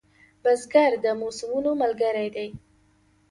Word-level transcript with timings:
بزګر 0.43 0.91
د 1.03 1.05
موسمونو 1.19 1.71
ملګری 1.81 2.27
دی 2.35 2.47